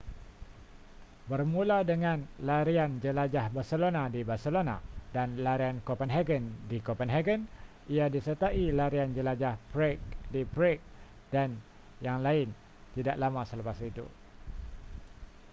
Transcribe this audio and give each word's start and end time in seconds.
bermula 1.29 1.77
dengan 1.91 2.17
larian 2.49 2.91
jelajah 3.05 3.45
barcelona 3.55 4.03
di 4.15 4.21
barcelona 4.29 4.77
dan 5.15 5.27
larian 5.47 5.77
copenhagen 5.87 6.43
di 6.69 6.77
copenhagen 6.87 7.41
ia 7.95 8.05
disertai 8.15 8.63
larian 8.79 9.09
jelajah 9.17 9.53
prague 9.71 10.01
di 10.33 10.41
prague 10.53 10.81
dan 11.33 11.49
yang 12.05 12.19
lain 12.27 12.47
tidak 12.97 13.13
lama 13.23 13.41
selepas 13.49 13.77
itu 13.89 14.05